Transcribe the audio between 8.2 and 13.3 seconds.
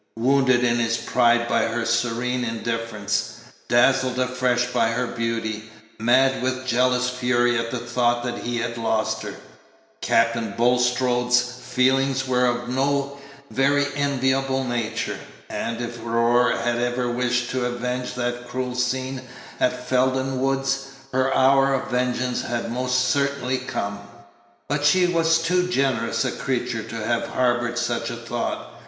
that he had lost her, Captain Bulstrode's feelings were of no